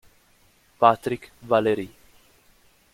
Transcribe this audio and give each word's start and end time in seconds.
Patrick 0.79 1.29
Valéry 1.45 1.93